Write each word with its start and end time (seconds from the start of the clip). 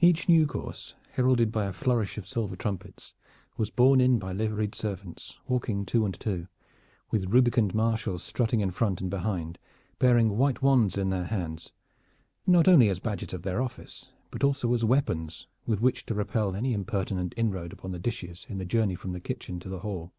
Each 0.00 0.28
new 0.28 0.44
course, 0.48 0.96
heralded 1.12 1.52
by 1.52 1.66
a 1.66 1.72
flourish 1.72 2.18
of 2.18 2.26
silver 2.26 2.56
trumpets, 2.56 3.14
was 3.56 3.70
borne 3.70 4.00
in 4.00 4.18
by 4.18 4.32
liveried 4.32 4.74
servants 4.74 5.38
walking 5.46 5.86
two 5.86 6.04
and 6.04 6.18
two, 6.18 6.48
with 7.12 7.28
rubicund 7.32 7.72
marshals 7.72 8.24
strutting 8.24 8.60
in 8.60 8.72
front 8.72 9.00
and 9.00 9.08
behind, 9.08 9.60
bearing 10.00 10.36
white 10.36 10.62
wands 10.62 10.98
in 10.98 11.10
their 11.10 11.26
hands, 11.26 11.72
not 12.44 12.66
only 12.66 12.88
as 12.88 12.98
badges 12.98 13.32
of 13.32 13.42
their 13.44 13.62
office, 13.62 14.10
but 14.32 14.42
also 14.42 14.74
as 14.74 14.84
weapons 14.84 15.46
with 15.64 15.80
which 15.80 16.06
to 16.06 16.14
repel 16.14 16.56
any 16.56 16.72
impertinent 16.72 17.32
inroad 17.36 17.72
upon 17.72 17.92
the 17.92 18.00
dishes 18.00 18.46
in 18.48 18.58
the 18.58 18.64
journey 18.64 18.96
from 18.96 19.12
the 19.12 19.20
kitchen 19.20 19.60
to 19.60 19.68
the 19.68 19.78
hall. 19.86 20.12